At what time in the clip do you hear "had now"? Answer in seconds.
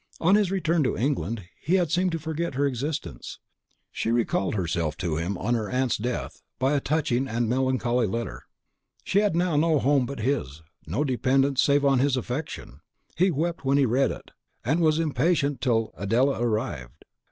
9.19-9.57